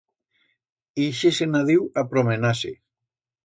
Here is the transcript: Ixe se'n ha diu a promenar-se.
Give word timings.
Ixe 1.03 1.33
se'n 1.41 1.59
ha 1.59 1.63
diu 1.69 1.87
a 2.03 2.07
promenar-se. 2.15 2.77